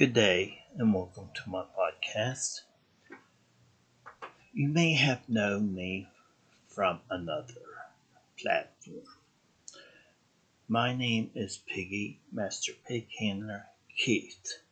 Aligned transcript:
Good 0.00 0.14
day 0.14 0.62
and 0.78 0.94
welcome 0.94 1.28
to 1.34 1.50
my 1.50 1.62
podcast. 1.78 2.62
You 4.54 4.68
may 4.70 4.94
have 4.94 5.28
known 5.28 5.74
me 5.74 6.08
from 6.68 7.00
another 7.10 7.60
platform. 8.38 9.04
My 10.66 10.96
name 10.96 11.30
is 11.34 11.60
Piggy 11.66 12.18
Master 12.32 12.72
Pig 12.88 13.08
Handler 13.18 13.66
Keith. 13.94 14.62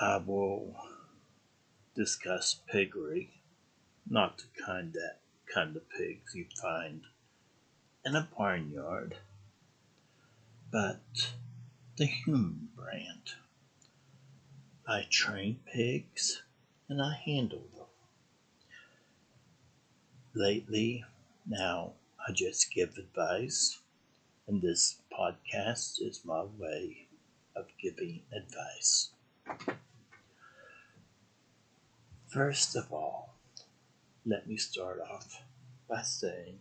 I 0.00 0.18
will 0.18 0.76
discuss 1.96 2.60
piggery, 2.70 3.30
not 4.08 4.38
the 4.38 4.62
kind 4.64 4.92
that 4.92 5.18
kind 5.52 5.74
of 5.74 5.90
pigs 5.90 6.36
you 6.36 6.46
find 6.62 7.00
in 8.04 8.14
a 8.14 8.28
barnyard, 8.38 9.16
but 10.70 11.32
the 11.96 12.06
human 12.06 12.68
brand. 12.74 13.34
I 14.86 15.06
train 15.08 15.60
pigs 15.72 16.42
and 16.88 17.00
I 17.00 17.14
handle 17.24 17.66
them. 17.72 17.86
Lately, 20.34 21.04
now 21.48 21.92
I 22.26 22.32
just 22.32 22.72
give 22.72 22.96
advice, 22.98 23.78
and 24.48 24.60
this 24.60 24.96
podcast 25.16 26.02
is 26.02 26.24
my 26.24 26.42
way 26.58 27.06
of 27.54 27.66
giving 27.80 28.22
advice. 28.32 29.10
First 32.26 32.74
of 32.74 32.92
all, 32.92 33.34
let 34.26 34.48
me 34.48 34.56
start 34.56 35.00
off 35.00 35.42
by 35.88 36.02
saying 36.02 36.58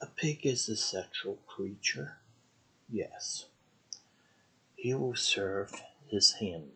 a 0.00 0.06
pig 0.06 0.44
is 0.44 0.68
a 0.68 0.76
sexual 0.76 1.38
creature 1.46 2.16
Yes. 2.90 3.46
He 4.74 4.94
will 4.94 5.16
serve 5.16 5.72
his 6.06 6.34
handler. 6.34 6.70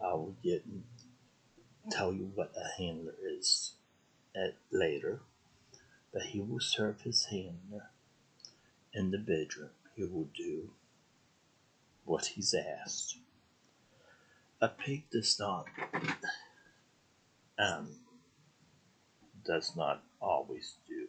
I 0.00 0.14
will 0.14 0.36
get 0.42 0.64
tell 1.90 2.12
you 2.12 2.30
what 2.34 2.52
a 2.56 2.80
handler 2.80 3.14
is 3.22 3.74
at 4.34 4.54
later. 4.70 5.20
But 6.12 6.22
he 6.22 6.40
will 6.40 6.60
serve 6.60 7.02
his 7.02 7.26
handler 7.26 7.90
in 8.92 9.10
the 9.10 9.18
bedroom. 9.18 9.70
He 9.96 10.04
will 10.04 10.28
do 10.36 10.70
what 12.04 12.26
he's 12.26 12.54
asked. 12.54 13.16
A 14.60 14.68
pig 14.68 15.04
does 15.10 15.38
not 15.38 15.66
um, 17.58 17.88
does 19.44 19.74
not 19.76 20.02
always 20.20 20.74
do 20.86 21.08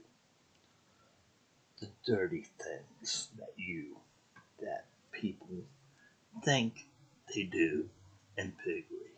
the 1.84 2.12
dirty 2.14 2.46
things 2.62 3.28
that 3.38 3.52
you, 3.58 3.98
that 4.62 4.86
people 5.12 5.66
think 6.44 6.86
they 7.34 7.44
do 7.44 7.90
in 8.38 8.54
piggery. 8.64 9.12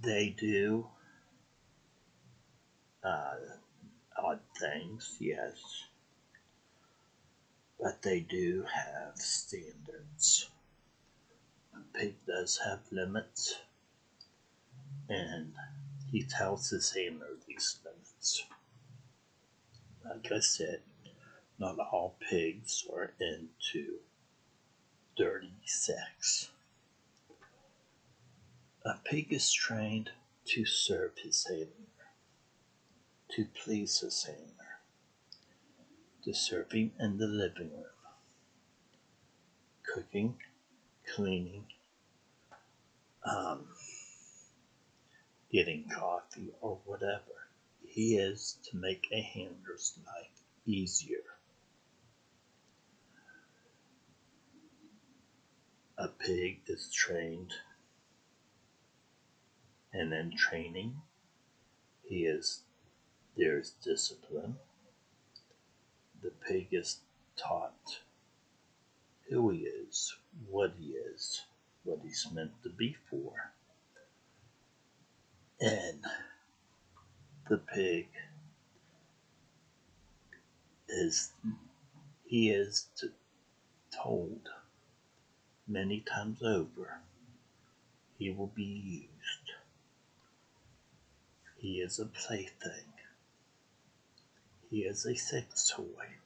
They 0.00 0.28
do 0.30 0.86
uh, 3.04 3.34
odd 4.16 4.40
things, 4.58 5.16
yes, 5.20 5.84
but 7.78 8.00
they 8.00 8.20
do 8.20 8.64
have 8.72 9.16
standards. 9.16 10.48
A 11.74 11.98
pig 11.98 12.14
does 12.26 12.60
have 12.64 12.80
limits, 12.90 13.58
and 15.10 15.52
he 16.10 16.22
tells 16.22 16.70
his 16.70 16.90
handler 16.92 17.36
these 17.46 17.76
limits 17.84 18.44
like 20.10 20.32
I 20.32 20.40
said, 20.40 20.80
not 21.58 21.78
all 21.78 22.16
pigs 22.28 22.84
are 22.92 23.12
into 23.20 23.98
dirty 25.16 25.52
sex. 25.64 26.50
A 28.84 28.94
pig 29.04 29.32
is 29.32 29.52
trained 29.52 30.10
to 30.46 30.64
serve 30.64 31.12
his 31.22 31.46
handler, 31.46 31.68
to 33.36 33.46
please 33.62 34.00
his 34.00 34.24
handler, 34.24 34.80
to 36.24 36.34
serve 36.34 36.72
him 36.72 36.92
in 36.98 37.18
the 37.18 37.26
living 37.26 37.70
room, 37.70 37.84
cooking, 39.94 40.36
cleaning, 41.14 41.66
um, 43.24 43.66
getting 45.52 45.84
coffee, 45.88 46.50
or 46.60 46.78
whatever 46.84 47.39
he 47.90 48.16
is 48.16 48.56
to 48.70 48.76
make 48.76 49.08
a 49.10 49.20
handler's 49.20 49.98
life 50.06 50.44
easier. 50.64 51.24
A 55.98 56.06
pig 56.06 56.60
is 56.68 56.92
trained, 56.94 57.52
and 59.92 60.12
in 60.12 60.36
training, 60.36 61.02
he 62.08 62.24
is 62.26 62.60
there's 63.36 63.72
discipline. 63.82 64.56
The 66.22 66.30
pig 66.46 66.68
is 66.70 67.00
taught 67.36 67.98
who 69.28 69.50
he 69.50 69.60
is, 69.60 70.14
what 70.48 70.74
he 70.78 70.92
is, 70.92 71.42
what 71.82 72.00
he's 72.04 72.26
meant 72.32 72.52
to 72.62 72.70
be 72.70 72.96
for. 73.08 73.52
And 75.60 76.04
the 77.50 77.58
pig 77.58 78.06
is 80.88 81.32
he 82.24 82.48
is 82.48 82.86
told 83.92 84.48
many 85.66 85.98
times 85.98 86.40
over 86.44 87.00
he 88.16 88.30
will 88.30 88.52
be 88.54 88.62
used. 88.62 89.50
He 91.56 91.80
is 91.80 91.98
a 91.98 92.06
plaything. 92.06 92.92
He 94.70 94.82
is 94.82 95.04
a 95.04 95.16
sex 95.16 95.72
toy. 95.74 96.18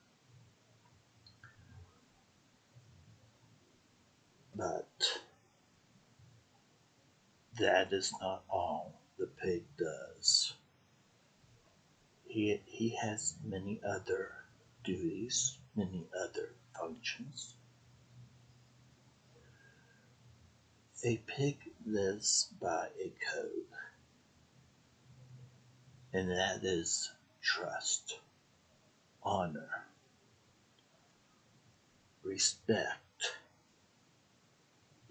But 4.55 5.21
that 7.59 7.95
is 7.95 8.13
not 8.21 8.43
all 8.51 9.01
the 9.19 9.27
pig 9.27 9.65
does 9.79 10.53
he, 12.35 12.61
he 12.67 12.89
has 13.01 13.35
many 13.45 13.81
other 13.89 14.33
duties, 14.83 15.57
many 15.77 16.05
other 16.21 16.51
functions. 16.77 17.55
A 21.05 21.19
pig 21.29 21.59
lives 21.87 22.49
by 22.61 22.89
a 23.01 23.13
code, 23.33 23.71
and 26.13 26.29
that 26.29 26.65
is 26.65 27.13
trust, 27.41 28.19
honor, 29.23 29.85
respect, 32.25 33.37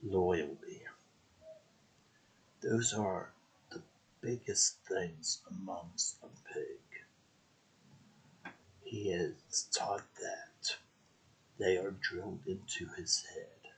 loyalty. 0.03 0.81
Those 2.61 2.93
are 2.93 3.29
the 3.69 3.81
biggest 4.19 4.75
things 4.89 5.39
amongst 5.49 6.17
a 6.21 6.53
pig 6.53 6.92
he 8.93 9.09
is 9.09 9.67
taught 9.75 10.05
that 10.21 10.75
they 11.57 11.77
are 11.77 11.95
drilled 11.99 12.41
into 12.45 12.87
his 12.95 13.25
head. 13.33 13.71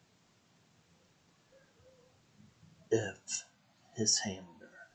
If 2.92 3.46
his 3.96 4.20
handler, 4.20 4.90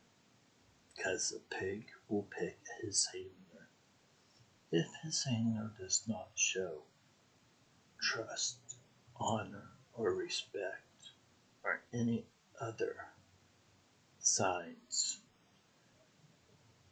because 0.95 1.33
a 1.33 1.55
pig 1.55 1.87
will 2.07 2.29
pick 2.39 2.59
his 2.83 3.09
handler, 3.15 3.69
if 4.71 4.89
his 5.03 5.25
handler 5.25 5.71
does 5.81 6.03
not 6.07 6.29
show 6.35 6.83
trust, 7.99 8.59
honor, 9.19 9.71
or 9.95 10.13
respect, 10.13 11.13
or 11.65 11.81
any 11.95 12.27
other 12.61 13.07
signs, 14.19 15.21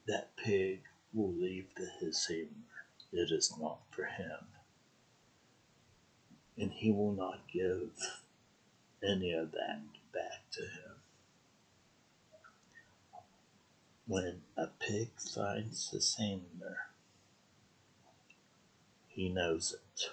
that 0.07 0.35
pig 0.39 0.81
will 1.13 1.35
leave 1.35 1.67
the, 1.77 1.91
his 2.01 2.27
handler 2.27 2.68
it 3.13 3.31
is 3.31 3.55
not 3.59 3.79
for 3.91 4.05
him. 4.05 4.47
And 6.57 6.73
he 6.73 6.91
will 6.91 7.13
not 7.13 7.41
give 7.53 7.91
any 9.03 9.33
of 9.33 9.53
that 9.53 9.81
back 10.13 10.51
to 10.53 10.63
him. 10.63 10.97
When 14.07 14.43
a 14.57 14.67
pig 14.67 15.11
finds 15.19 15.91
his 15.91 16.17
handler, 16.17 16.79
he 19.09 19.29
knows 19.29 19.75
it. 19.75 20.11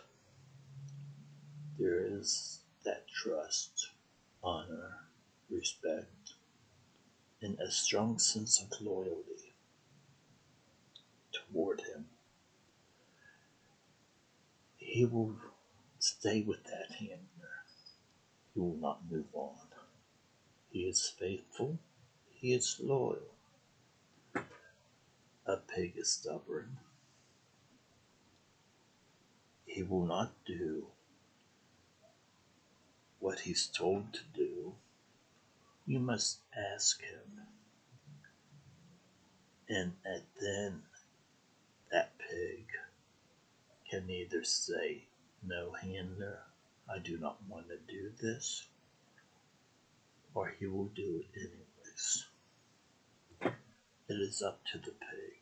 There 1.79 2.05
is 2.05 2.59
that 2.83 3.07
trust, 3.07 3.89
honor, 4.43 5.07
respect, 5.49 6.33
and 7.41 7.59
a 7.59 7.71
strong 7.71 8.19
sense 8.19 8.61
of 8.61 8.81
loyalty 8.81 9.53
toward 11.31 11.81
him 11.81 12.05
he 14.95 15.03
will 15.03 15.35
stay 15.99 16.41
with 16.41 16.63
that 16.63 16.89
handler. 16.97 17.65
He 18.53 18.61
will 18.61 18.77
not 18.79 18.99
move 19.11 19.25
on. 19.33 19.67
He 20.71 20.83
is 20.83 21.11
faithful. 21.19 21.79
He 22.29 22.53
is 22.53 22.79
loyal. 22.81 23.35
A 25.45 25.57
pig 25.57 25.95
is 25.97 26.11
stubborn. 26.11 26.77
He 29.65 29.83
will 29.83 30.05
not 30.05 30.31
do 30.45 30.87
what 33.19 33.39
he's 33.39 33.67
told 33.67 34.13
to 34.13 34.21
do. 34.33 34.75
You 35.85 35.99
must 35.99 36.37
ask 36.73 37.01
him. 37.01 37.41
And 39.67 39.91
then 40.41 40.83
that 41.91 42.11
pig 42.17 42.67
can 43.95 44.09
either 44.09 44.43
say, 44.43 45.03
No, 45.41 45.71
handler, 45.71 46.39
I 46.93 46.99
do 46.99 47.17
not 47.17 47.37
want 47.47 47.67
to 47.69 47.77
do 47.87 48.11
this, 48.21 48.65
or 50.33 50.53
he 50.59 50.65
will 50.65 50.89
do 50.93 51.21
it 51.21 51.39
anyways. 51.39 52.25
It 54.09 54.13
is 54.13 54.41
up 54.41 54.59
to 54.73 54.79
the 54.79 54.91
pig. 54.91 55.39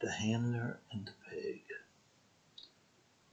The 0.00 0.10
handler 0.10 0.78
and 0.90 1.06
the 1.06 1.30
pig 1.30 1.62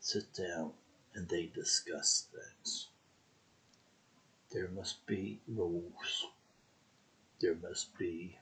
sit 0.02 0.34
down 0.34 0.72
and 1.14 1.30
they 1.30 1.46
discuss 1.46 2.26
things. 2.34 2.88
There 4.52 4.68
must 4.68 5.06
be 5.06 5.40
rules. 5.48 6.26
There 7.40 7.56
must 7.56 7.98
be 7.98 8.38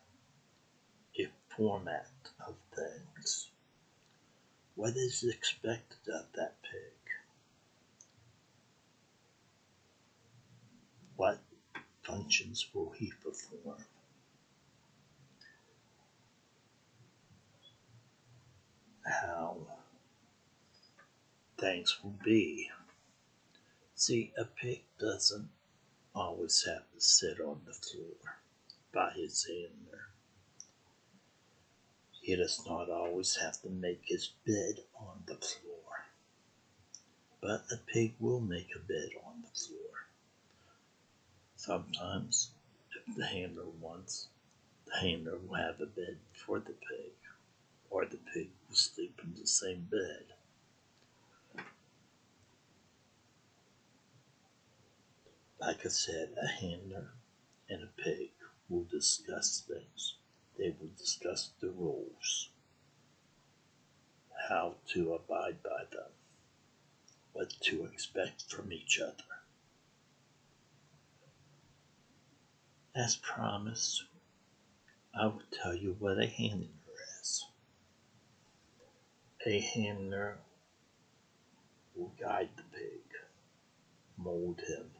a 1.20 1.28
format 1.56 2.10
of 2.48 2.56
things. 2.76 3.50
What 4.76 4.96
is 4.96 5.24
expected 5.24 6.14
of 6.14 6.26
that 6.36 6.56
pig? 6.64 6.94
What 11.16 11.40
functions 12.02 12.68
will 12.74 12.92
he 12.92 13.14
perform? 13.24 13.86
How 19.06 19.58
things 21.60 21.98
will 22.04 22.16
be. 22.24 22.70
See, 23.96 24.34
a 24.38 24.46
pig 24.46 24.84
doesn't 25.00 25.50
always 26.16 26.66
have 26.66 26.84
to 26.94 27.00
sit 27.00 27.40
on 27.40 27.62
the 27.66 27.74
floor 27.74 28.40
by 28.94 29.12
his 29.16 29.46
handler. 29.46 30.13
He 32.24 32.38
does 32.38 32.66
not 32.66 32.90
always 32.90 33.36
have 33.36 33.62
to 33.64 33.70
make 33.70 34.04
his 34.06 34.30
bed 34.48 34.86
on 34.96 35.24
the 35.26 35.36
floor. 35.36 36.06
But 37.42 37.66
a 37.70 37.76
pig 37.76 38.16
will 38.18 38.40
make 38.40 38.70
a 38.74 38.80
bed 38.80 39.10
on 39.26 39.42
the 39.42 39.60
floor. 39.60 40.08
Sometimes, 41.58 42.52
if 42.96 43.16
the 43.18 43.26
handler 43.26 43.68
wants, 43.82 44.30
the 44.86 44.96
handler 45.02 45.38
will 45.38 45.56
have 45.56 45.82
a 45.82 45.86
bed 45.86 46.18
for 46.32 46.60
the 46.60 46.72
pig, 46.72 47.12
or 47.90 48.06
the 48.06 48.20
pig 48.34 48.52
will 48.70 48.76
sleep 48.78 49.20
in 49.22 49.34
the 49.38 49.46
same 49.46 49.90
bed. 49.92 50.24
Like 55.60 55.86
I 55.86 55.90
said, 55.90 56.38
a 56.42 56.48
handler 56.48 57.12
and 57.70 57.84
a 57.84 58.02
pig 58.02 58.32
will 58.70 58.86
discuss 58.86 59.62
things. 59.68 60.16
They 60.58 60.76
will 60.80 60.92
discuss 60.98 61.50
the 61.60 61.70
rules, 61.70 62.50
how 64.50 64.76
to 64.94 65.14
abide 65.14 65.64
by 65.64 65.86
them, 65.92 66.12
what 67.34 67.50
to 67.62 67.86
expect 67.86 68.44
from 68.52 68.72
each 68.72 69.00
other. 69.00 69.24
As 72.96 73.16
promised, 73.16 74.04
I 75.20 75.26
will 75.26 75.42
tell 75.52 75.76
you 75.76 75.96
what 76.00 76.20
a 76.20 76.28
handler 76.28 76.68
is. 77.22 77.46
A 79.46 79.60
handler 79.60 80.38
will 81.96 82.14
guide 82.20 82.50
the 82.56 82.64
pig, 82.64 83.02
mold 84.18 84.62
him, 84.68 84.92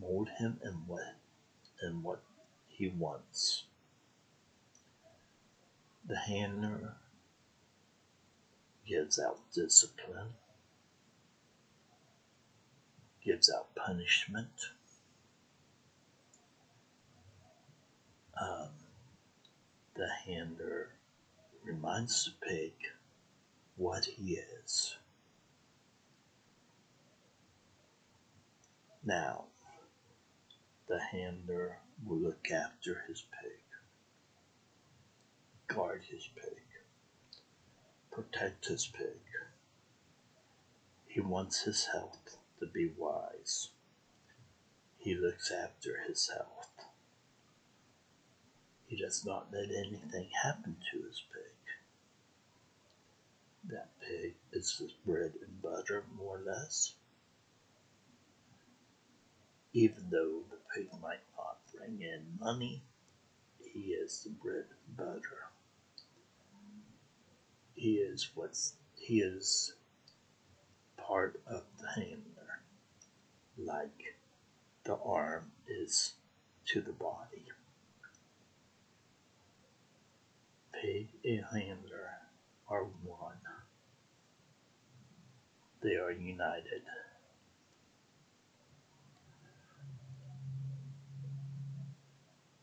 mold 0.00 0.28
him 0.38 0.60
in 0.64 0.72
what 0.86 1.14
in 1.82 2.02
what 2.02 2.22
he 2.68 2.88
wants. 2.88 3.64
The 6.06 6.18
handler 6.18 6.96
gives 8.86 9.18
out 9.18 9.38
discipline, 9.54 10.34
gives 13.24 13.50
out 13.50 13.74
punishment. 13.74 14.50
Um, 18.40 18.68
the 19.94 20.08
handler 20.26 20.88
reminds 21.64 22.24
the 22.24 22.46
pig 22.46 22.72
what 23.76 24.04
he 24.04 24.38
is. 24.64 24.96
Now, 29.04 29.44
the 30.88 31.00
handler 31.00 31.78
will 32.04 32.18
look 32.18 32.50
after 32.50 33.04
his 33.08 33.24
pig, 33.40 33.61
guard 35.74 36.02
his 36.10 36.28
pig, 36.34 36.62
protect 38.10 38.66
his 38.66 38.86
pig. 38.86 39.20
He 41.06 41.20
wants 41.20 41.62
his 41.62 41.86
health 41.86 42.36
to 42.60 42.66
be 42.66 42.90
wise. 42.96 43.70
He 44.98 45.14
looks 45.14 45.50
after 45.50 45.98
his 46.06 46.28
health. 46.28 46.70
He 48.86 48.96
does 48.96 49.24
not 49.24 49.48
let 49.52 49.70
anything 49.70 50.28
happen 50.42 50.76
to 50.92 51.02
his 51.06 51.22
pig. 51.32 51.52
That 53.70 53.88
pig 54.00 54.34
is 54.52 54.76
his 54.76 54.92
bread 55.06 55.32
and 55.40 55.62
butter, 55.62 56.04
more 56.16 56.38
or 56.38 56.42
less. 56.42 56.94
Even 59.72 60.08
though 60.10 60.42
the 60.50 60.58
pig 60.74 60.88
might 61.00 61.24
not 61.36 61.58
bring 61.74 62.02
in 62.02 62.38
money, 62.38 62.82
he 63.72 63.92
is 63.92 64.24
the 64.24 64.30
bread 64.30 64.66
and 64.86 64.96
butter. 64.96 65.51
He 67.82 67.94
is 67.94 68.30
what's 68.36 68.74
he 68.94 69.22
is 69.22 69.74
part 70.96 71.40
of 71.48 71.64
the 71.80 71.88
handler, 71.88 72.62
like 73.58 74.14
the 74.84 74.94
arm 75.04 75.50
is 75.66 76.12
to 76.66 76.80
the 76.80 76.92
body. 76.92 77.48
Pig 80.72 81.08
and 81.24 81.44
handler 81.52 82.10
are 82.68 82.84
one. 82.84 83.40
They 85.82 85.96
are 85.96 86.12
united. 86.12 86.84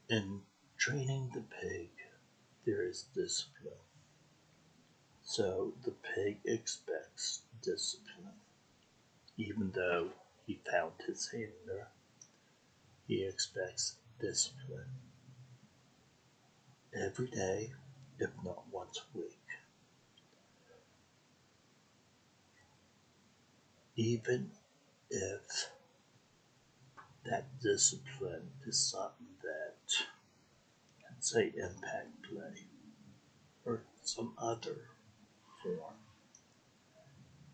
In 0.07 0.43
training 0.77 1.31
the 1.33 1.41
pig, 1.41 1.89
there 2.65 2.87
is 2.87 3.03
discipline. 3.13 3.88
So 5.29 5.73
the 5.85 5.91
pig 5.91 6.39
expects 6.43 7.43
discipline. 7.61 8.33
Even 9.37 9.71
though 9.75 10.09
he 10.47 10.59
found 10.71 10.93
his 11.05 11.29
handler, 11.29 11.89
he 13.07 13.23
expects 13.25 13.97
discipline. 14.19 14.89
Every 16.95 17.27
day, 17.27 17.73
if 18.17 18.31
not 18.43 18.63
once 18.71 18.97
a 18.97 19.17
week. 19.19 19.37
Even 23.95 24.49
if 25.11 25.69
that 27.25 27.59
discipline 27.61 28.49
is 28.65 28.79
something 28.79 29.27
that, 29.43 30.05
let's 31.03 31.31
say, 31.31 31.51
impact 31.55 32.23
play 32.23 32.65
or 33.63 33.83
some 34.03 34.33
other 34.39 34.89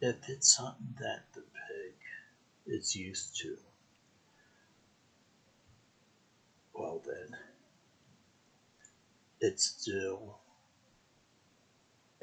If 0.01 0.29
it's 0.29 0.55
something 0.55 0.95
that 0.99 1.23
the 1.33 1.41
pig 1.41 1.95
is 2.67 2.95
used 2.95 3.35
to, 3.41 3.57
well 6.73 7.01
then, 7.05 7.37
it's 9.41 9.63
still 9.63 10.37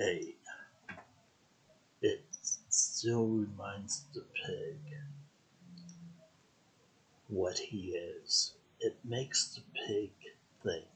a 0.01 0.35
it 2.01 2.25
still 2.69 3.27
reminds 3.27 4.05
the 4.15 4.25
pig 4.47 4.79
what 7.29 7.59
he 7.59 7.97
is. 7.97 8.53
It 8.81 8.97
makes 9.05 9.55
the 9.55 9.63
pig 9.87 10.13
think. 10.63 10.92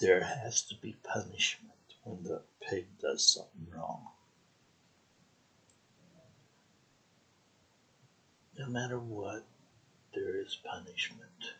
There 0.00 0.22
has 0.22 0.62
to 0.62 0.74
be 0.76 0.96
punishment 1.04 1.72
when 2.02 2.22
the 2.24 2.42
pig 2.60 2.86
does 3.00 3.26
something 3.26 3.66
wrong. 3.74 4.08
No 8.58 8.66
matter 8.66 8.98
what, 8.98 9.44
there 10.14 10.40
is 10.40 10.58
punishment. 10.64 11.54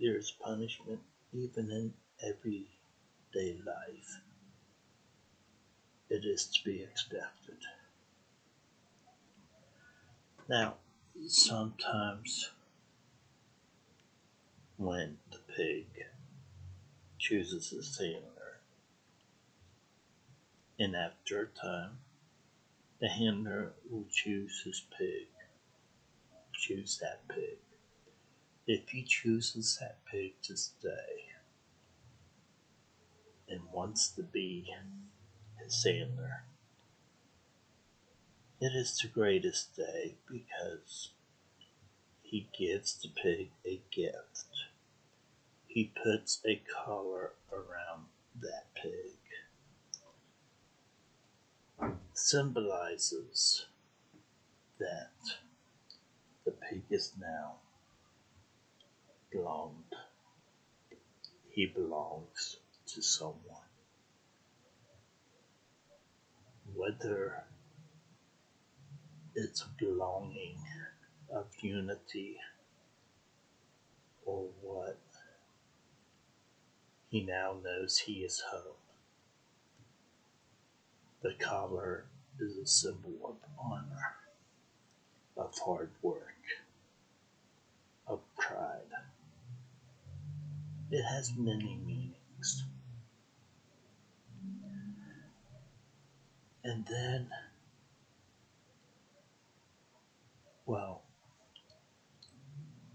There 0.00 0.16
is 0.16 0.30
punishment 0.30 1.00
even 1.32 1.70
in 1.70 1.92
everyday 2.22 3.58
life. 3.64 4.20
It 6.10 6.24
is 6.24 6.46
to 6.46 6.64
be 6.64 6.82
expected. 6.82 7.58
Now, 10.48 10.74
sometimes 11.26 12.50
when 14.76 15.16
the 15.30 15.38
pig 15.56 15.86
chooses 17.24 17.70
his 17.70 17.96
handler, 17.96 18.60
and 20.78 20.94
after 20.94 21.40
a 21.40 21.46
time, 21.58 21.92
the 23.00 23.08
handler 23.08 23.72
will 23.90 24.04
choose 24.12 24.60
his 24.62 24.82
pig, 24.98 25.28
choose 26.52 26.98
that 26.98 27.26
pig. 27.28 27.56
If 28.66 28.90
he 28.90 29.04
chooses 29.04 29.78
that 29.80 30.04
pig 30.04 30.34
to 30.42 30.54
stay 30.54 31.30
and 33.48 33.72
wants 33.72 34.08
to 34.08 34.22
be 34.22 34.70
his 35.62 35.82
handler, 35.82 36.44
it 38.60 38.74
is 38.74 38.98
the 38.98 39.08
greatest 39.08 39.74
day 39.74 40.16
because 40.30 41.12
he 42.22 42.50
gives 42.58 43.00
the 43.00 43.08
pig 43.08 43.48
a 43.64 43.80
gift. 43.90 44.73
He 45.74 45.90
puts 46.04 46.40
a 46.46 46.62
collar 46.72 47.32
around 47.52 48.04
that 48.40 48.66
pig. 48.76 49.18
Symbolizes 52.12 53.66
that 54.78 55.10
the 56.44 56.52
pig 56.52 56.84
is 56.90 57.10
now 57.20 57.56
belonged. 59.32 59.96
He 61.50 61.66
belongs 61.66 62.58
to 62.86 63.02
someone. 63.02 63.66
Whether 66.72 67.42
it's 69.34 69.64
belonging 69.76 70.56
of 71.34 71.46
unity 71.60 72.36
or 74.24 74.46
what. 74.62 75.00
He 77.14 77.22
now 77.22 77.54
knows 77.62 77.96
he 77.98 78.24
is 78.24 78.42
home. 78.50 78.74
The 81.22 81.34
collar 81.34 82.06
is 82.40 82.56
a 82.56 82.66
symbol 82.66 83.12
of 83.22 83.36
honor, 83.56 84.16
of 85.36 85.56
hard 85.56 85.90
work, 86.02 86.34
of 88.08 88.18
pride. 88.36 88.90
It 90.90 91.04
has 91.04 91.30
many 91.36 91.78
meanings. 91.86 92.64
And 96.64 96.84
then 96.86 97.28
Well, 100.66 101.02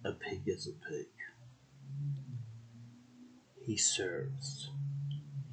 a 0.04 0.12
pig 0.12 0.42
is 0.46 0.68
a 0.68 0.74
pig. 0.74 1.08
He 3.70 3.78
serves, 3.78 4.72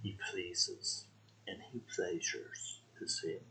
he 0.03 0.17
pleases, 0.31 1.05
and 1.47 1.59
he 1.71 1.81
pleasures 1.81 2.81
his 2.99 3.21
family. 3.21 3.43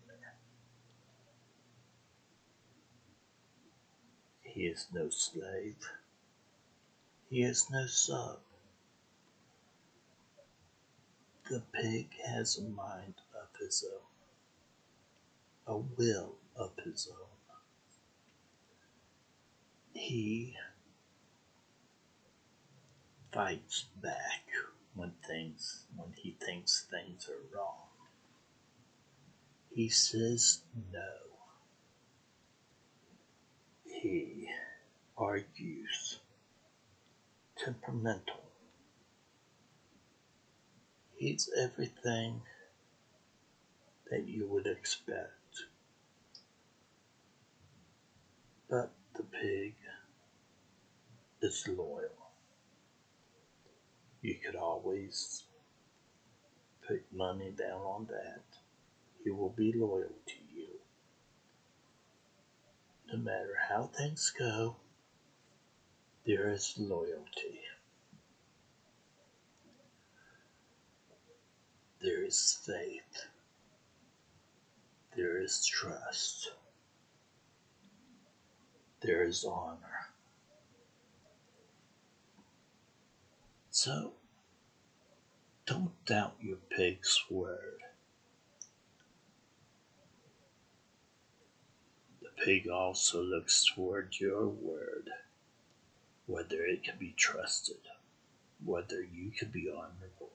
He 4.41 4.65
is 4.65 4.87
no 4.91 5.09
slave. 5.11 5.87
He 7.29 7.43
is 7.43 7.69
no 7.69 7.85
sub. 7.85 8.39
The 11.47 11.61
pig 11.71 12.09
has 12.25 12.57
a 12.57 12.63
mind 12.63 13.21
of 13.39 13.49
his 13.59 13.85
own, 15.67 15.75
a 15.75 15.77
will 15.77 16.37
of 16.55 16.71
his 16.83 17.07
own 17.11 17.35
he 19.95 20.55
fights 23.35 23.83
back 24.01 24.45
when 24.95 25.11
things 25.27 25.83
when 25.97 26.13
he 26.15 26.33
thinks 26.41 26.85
things 26.89 27.27
are 27.27 27.57
wrong. 27.57 27.89
He 29.73 29.89
says 29.89 30.59
no. 30.93 31.01
He 33.83 34.47
argues. 35.17 36.19
Temperamental. 37.57 38.41
He's 41.17 41.49
everything 41.57 42.41
that 44.09 44.25
you 44.29 44.47
would 44.47 44.65
expect. 44.65 45.65
But 48.69 48.91
the 49.13 49.23
pig 49.23 49.73
is 51.41 51.67
loyal. 51.67 52.24
You 54.25 54.33
could 54.43 54.55
always 54.55 55.43
put 56.87 57.03
money 57.13 57.51
down 57.51 57.81
on 57.81 58.07
that. 58.07 58.41
He 59.23 59.29
will 59.29 59.53
be 59.55 59.71
loyal 59.71 60.15
to 60.25 60.33
you. 60.51 60.79
No 63.13 63.19
matter 63.19 63.55
how 63.69 63.83
things 63.83 64.33
go, 64.35 64.77
there 66.25 66.49
is 66.49 66.73
loyalty. 66.79 67.59
There 72.01 72.23
is 72.23 72.57
faith. 72.65 73.27
There 75.15 75.39
is 75.39 75.63
trust. 75.67 76.49
There 79.03 79.23
is 79.23 79.45
honor. 79.45 80.14
So, 83.75 84.13
don't 85.65 85.91
doubt 86.05 86.37
your 86.39 86.59
pig's 86.69 87.25
word. 87.29 87.81
The 92.21 92.29
pig 92.41 92.69
also 92.69 93.21
looks 93.21 93.65
toward 93.65 94.15
your 94.17 94.47
word, 94.47 95.09
whether 96.25 96.63
it 96.63 96.85
can 96.85 96.97
be 96.97 97.13
trusted, 97.17 97.81
whether 98.63 99.01
you 99.01 99.31
can 99.37 99.49
be 99.49 99.69
honorable. 99.69 100.31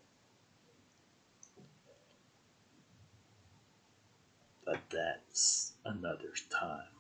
But 4.66 4.82
that's 4.90 5.72
another 5.86 6.34
time. 6.50 6.92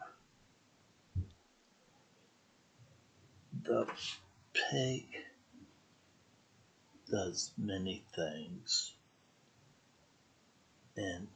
The 3.62 3.86
pig 4.54 5.04
does 7.10 7.50
many 7.58 8.02
things. 8.14 8.92
And 10.96 11.28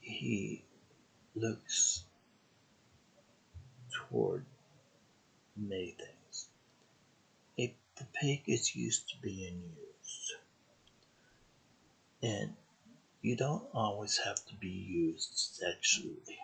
he 0.00 0.64
looks 1.34 2.04
toward 3.92 4.44
many 5.56 5.96
things. 5.98 6.48
If 7.56 7.70
the 7.98 8.04
pig 8.20 8.42
is 8.46 8.74
used 8.74 9.08
to 9.10 9.14
being 9.22 9.62
used, 9.76 10.32
and 12.22 12.54
you 13.20 13.36
don't 13.36 13.64
always 13.74 14.18
have 14.18 14.44
to 14.46 14.54
be 14.54 14.68
used 14.68 15.32
sexually. 15.34 16.38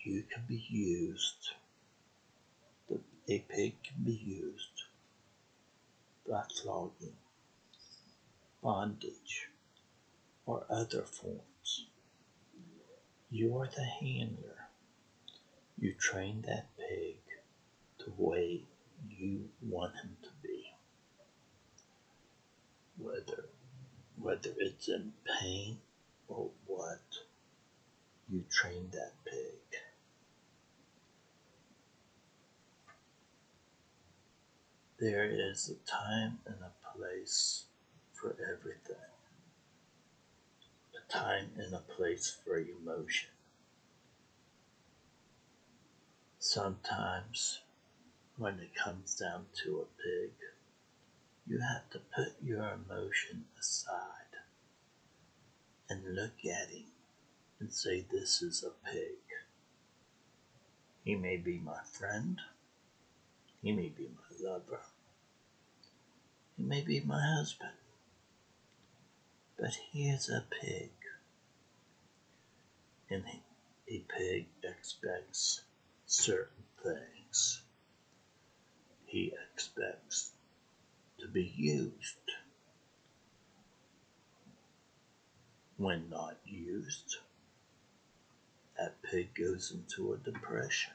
You 0.00 0.24
can 0.32 0.42
be 0.48 0.64
used, 0.68 1.50
a 3.28 3.38
pig 3.48 3.74
can 3.84 4.04
be 4.04 4.20
used 4.24 4.71
backlogging, 6.28 7.16
bondage, 8.62 9.48
or 10.46 10.64
other 10.70 11.02
forms. 11.02 11.86
You 13.30 13.56
are 13.58 13.68
the 13.68 13.84
handler. 13.84 14.68
You 15.78 15.94
train 15.94 16.44
that 16.46 16.66
pig 16.76 17.16
the 17.98 18.12
way 18.16 18.62
you 19.08 19.48
want 19.62 19.94
him 19.96 20.16
to 20.22 20.28
be. 20.42 20.66
Whether 22.98 23.48
whether 24.20 24.50
it's 24.58 24.88
in 24.88 25.12
pain 25.40 25.78
or 26.28 26.50
what, 26.66 27.00
you 28.30 28.44
train 28.48 28.90
that 28.92 29.12
pig. 29.24 29.61
There 35.02 35.28
is 35.28 35.68
a 35.68 35.90
time 35.90 36.38
and 36.46 36.54
a 36.62 36.96
place 36.96 37.64
for 38.12 38.36
everything. 38.40 39.10
A 40.94 41.12
time 41.12 41.50
and 41.56 41.74
a 41.74 41.80
place 41.80 42.36
for 42.44 42.56
emotion. 42.56 43.30
Sometimes, 46.38 47.62
when 48.36 48.60
it 48.60 48.76
comes 48.76 49.16
down 49.16 49.46
to 49.64 49.80
a 49.80 50.02
pig, 50.04 50.34
you 51.48 51.58
have 51.58 51.90
to 51.90 51.98
put 52.14 52.34
your 52.40 52.70
emotion 52.72 53.46
aside 53.58 54.38
and 55.90 56.14
look 56.14 56.44
at 56.44 56.68
him 56.68 56.92
and 57.58 57.72
say, 57.72 58.04
This 58.08 58.40
is 58.40 58.62
a 58.62 58.88
pig. 58.88 59.18
He 61.02 61.16
may 61.16 61.38
be 61.38 61.58
my 61.58 61.80
friend. 61.90 62.40
He 63.62 63.72
may 63.72 63.88
be 63.88 64.08
my 64.08 64.48
lover. 64.48 64.80
He 66.56 66.62
may 66.62 66.82
be 66.82 67.00
my 67.00 67.20
husband. 67.20 67.72
But 69.58 69.74
he 69.90 70.08
is 70.08 70.28
a 70.28 70.44
pig. 70.60 70.90
And 73.10 73.24
a 73.88 73.98
pig 74.08 74.46
expects 74.62 75.62
certain 76.06 76.64
things. 76.82 77.62
He 79.06 79.32
expects 79.52 80.30
to 81.18 81.28
be 81.28 81.52
used. 81.56 82.16
When 85.76 86.08
not 86.10 86.38
used, 86.46 87.16
that 88.78 89.02
pig 89.02 89.34
goes 89.34 89.72
into 89.72 90.12
a 90.12 90.16
depression. 90.16 90.92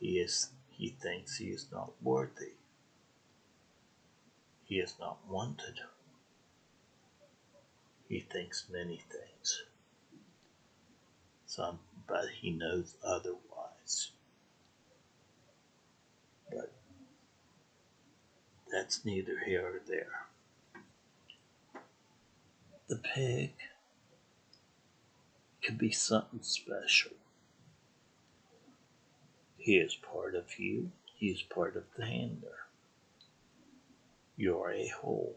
He 0.00 0.18
is 0.18 0.50
he 0.70 0.88
thinks 0.88 1.36
he 1.36 1.48
is 1.50 1.66
not 1.70 1.92
worthy. 2.02 2.54
He 4.72 4.78
is 4.78 4.94
not 4.98 5.18
wanted. 5.28 5.80
He 8.08 8.20
thinks 8.20 8.70
many 8.72 9.02
things. 9.10 9.64
Some 11.44 11.80
but 12.08 12.30
he 12.40 12.52
knows 12.52 12.94
otherwise. 13.04 14.12
But 16.50 16.72
that's 18.72 19.04
neither 19.04 19.40
here 19.44 19.66
or 19.66 19.82
there. 19.86 20.22
The 22.88 22.96
pig 22.96 23.52
could 25.62 25.76
be 25.76 25.90
something 25.90 26.40
special. 26.40 27.12
He 29.58 29.76
is 29.76 29.94
part 29.96 30.34
of 30.34 30.58
you, 30.58 30.92
he 31.14 31.26
is 31.26 31.42
part 31.42 31.76
of 31.76 31.84
the 31.98 32.06
handler. 32.06 32.62
You're 34.36 34.72
a 34.72 34.88
whole. 34.88 35.36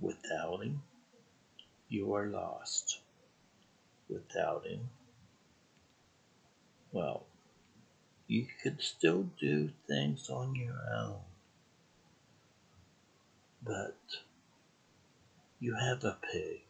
Without 0.00 0.62
him, 0.62 0.82
you 1.88 2.14
are 2.14 2.26
lost. 2.26 3.00
Without 4.08 4.66
him, 4.66 4.90
well, 6.92 7.26
you 8.26 8.46
could 8.62 8.82
still 8.82 9.28
do 9.40 9.70
things 9.88 10.28
on 10.30 10.54
your 10.54 10.78
own. 10.92 11.20
But 13.62 13.98
you 15.60 15.74
have 15.74 16.02
a 16.04 16.16
pig. 16.32 16.62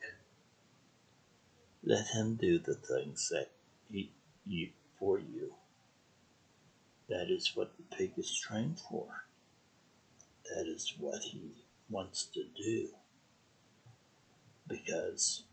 Let 1.85 2.09
him 2.09 2.35
do 2.35 2.59
the 2.59 2.75
things 2.75 3.29
that 3.31 3.51
he, 3.91 4.11
you, 4.47 4.71
for 4.99 5.19
you. 5.19 5.55
That 7.09 7.31
is 7.31 7.53
what 7.55 7.73
the 7.77 7.97
pig 7.97 8.13
is 8.17 8.35
trained 8.35 8.81
for. 8.81 9.25
That 10.54 10.66
is 10.66 10.95
what 10.99 11.23
he 11.23 11.52
wants 11.89 12.25
to 12.34 12.45
do. 12.56 12.89
Because 14.69 15.45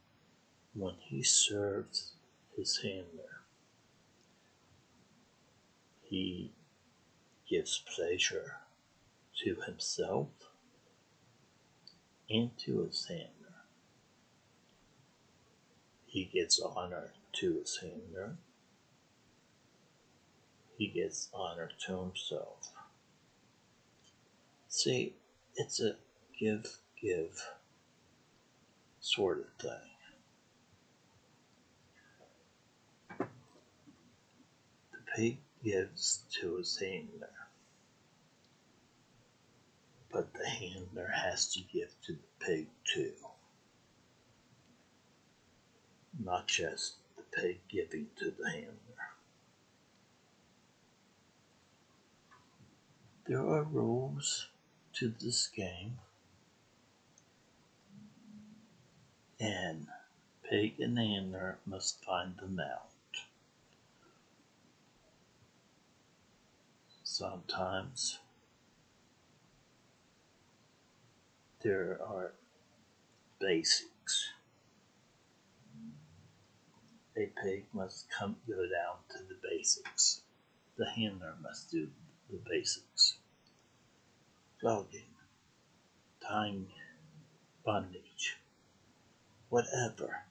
when 0.74 0.96
he 1.00 1.24
serves 1.24 2.14
his 2.56 2.80
handler, 2.84 3.44
he 6.04 6.52
gives 7.50 7.84
pleasure 7.96 8.58
to 9.44 9.56
himself 9.66 10.30
and 12.30 12.52
to 12.58 12.84
his 12.84 13.06
handler. 13.08 13.32
He 16.06 16.26
gets 16.26 16.60
honor 16.60 17.14
to 17.34 17.60
his 17.60 17.78
handler 17.78 18.38
he 20.78 20.88
gets 20.88 21.30
honor 21.34 21.72
to 21.88 21.98
himself. 21.98 22.72
See, 24.70 25.14
it's 25.56 25.80
a 25.80 25.96
give, 26.40 26.78
give 27.02 27.42
sort 29.00 29.40
of 29.40 29.46
thing. 29.60 29.72
The 34.92 34.98
pig 35.16 35.38
gives 35.64 36.24
to 36.42 36.58
his 36.58 36.78
handler, 36.78 37.32
but 40.12 40.34
the 40.34 40.46
handler 40.48 41.12
has 41.16 41.48
to 41.54 41.62
give 41.62 41.94
to 42.06 42.14
the 42.14 42.46
pig 42.46 42.68
too. 42.94 43.14
Not 46.24 46.48
just 46.48 46.96
the 47.16 47.24
pig 47.42 47.60
giving 47.70 48.08
to 48.18 48.32
the 48.38 48.50
handler. 48.50 48.74
There 53.28 53.40
are 53.40 53.64
rules 53.64 54.48
to 55.00 55.14
this 55.20 55.48
game, 55.48 56.00
and 59.40 59.86
Pig 60.50 60.80
and 60.80 60.98
Handler 60.98 61.60
must 61.68 62.04
find 62.04 62.36
them 62.38 62.60
out. 62.60 62.90
Sometimes 67.04 68.20
there 71.62 72.00
are 72.08 72.34
basics. 73.40 74.30
A 77.16 77.30
pig 77.44 77.66
must 77.74 78.08
come 78.10 78.36
go 78.48 78.56
down 78.56 78.98
to 79.10 79.24
the 79.28 79.36
basics. 79.44 80.22
The 80.78 80.90
handler 80.90 81.34
must 81.42 81.72
do 81.72 81.88
the 82.30 82.38
basics. 82.48 83.18
Flogging, 84.68 85.16
tying 86.20 86.68
bondage, 87.64 88.36
whatever. 89.48 90.24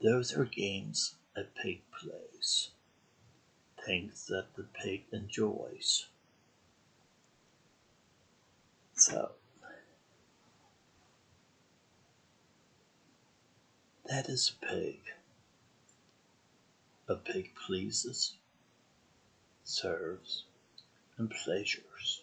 Those 0.00 0.32
are 0.36 0.44
games 0.44 1.16
a 1.34 1.42
pig 1.42 1.80
plays, 1.90 2.70
things 3.84 4.28
that 4.28 4.54
the 4.54 4.62
pig 4.62 5.02
enjoys. 5.10 6.06
So, 8.94 9.32
that 14.06 14.28
is 14.28 14.52
a 14.62 14.66
pig. 14.66 15.00
A 17.08 17.16
pig 17.16 17.50
pleases, 17.66 18.34
serves, 19.64 20.44
and 21.18 21.30
pleasures. 21.30 22.22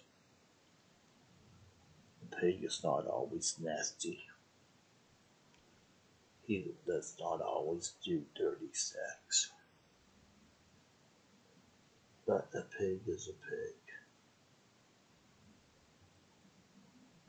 A 2.23 2.35
pig 2.35 2.63
is 2.63 2.81
not 2.83 3.05
always 3.07 3.55
nasty. 3.59 4.23
He 6.45 6.73
does 6.87 7.15
not 7.19 7.41
always 7.41 7.93
do 8.03 8.23
dirty 8.35 8.69
sex. 8.73 9.51
But 12.25 12.49
a 12.53 12.61
pig 12.77 13.01
is 13.07 13.27
a 13.27 13.33
pig. 13.49 13.75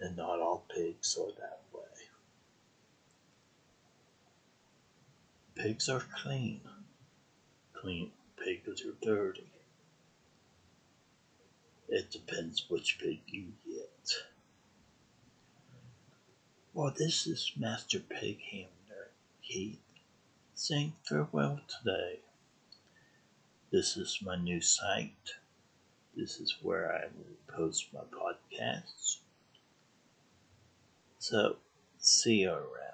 And 0.01 0.16
not 0.16 0.40
all 0.40 0.64
pigs 0.75 1.16
are 1.20 1.33
that 1.40 1.61
way. 1.72 1.81
Pigs 5.55 5.88
are 5.88 6.03
clean 6.22 6.61
clean 7.83 8.12
pigs 8.37 8.85
are 8.87 8.94
dirty. 9.03 9.52
It 11.95 12.11
depends 12.11 12.71
which 12.71 12.99
pig 12.99 13.21
you 13.27 13.53
get. 13.67 14.15
Well, 16.73 16.91
this 16.97 17.27
is 17.27 17.53
Master 17.55 18.01
Pig 18.01 18.41
Handler 18.51 19.11
Keith 19.43 19.79
saying 20.55 20.95
farewell 21.07 21.61
today. 21.69 22.21
This 23.71 23.99
is 23.99 24.21
my 24.25 24.37
new 24.37 24.63
site. 24.63 25.35
This 26.17 26.41
is 26.41 26.57
where 26.63 26.91
I 26.91 27.09
will 27.15 27.55
post 27.55 27.89
my 27.93 28.01
podcasts. 28.11 29.19
So, 31.19 31.57
see 31.99 32.37
you 32.37 32.53
around. 32.53 32.92